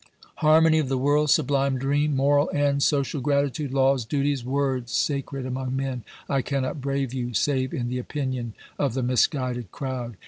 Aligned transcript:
Harmony 0.37 0.79
of 0.79 0.89
the 0.89 0.97
world, 0.97 1.29
sublime 1.29 1.77
dream! 1.77 2.15
Moral 2.15 2.49
end, 2.55 2.81
social 2.81 3.21
gratitude, 3.21 3.71
laws, 3.71 4.03
duties— 4.03 4.43
words 4.43 4.91
sacred 4.91 5.45
among 5.45 5.75
men! 5.75 6.03
I 6.27 6.41
cannot 6.41 6.81
brave 6.81 7.13
you, 7.13 7.35
save 7.35 7.71
in 7.71 7.87
the 7.87 7.99
opinion 7.99 8.55
of 8.79 8.95
the 8.95 9.03
misguided 9.03 9.69
crowd. 9.71 10.17